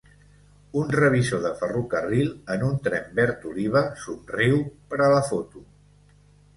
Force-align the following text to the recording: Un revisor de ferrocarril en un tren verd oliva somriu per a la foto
Un 0.79 0.87
revisor 0.95 1.43
de 1.43 1.51
ferrocarril 1.59 2.33
en 2.55 2.67
un 2.71 2.81
tren 2.89 3.07
verd 3.23 3.47
oliva 3.53 3.87
somriu 4.09 4.63
per 4.95 5.03
a 5.11 5.15
la 5.19 5.25
foto 5.33 5.67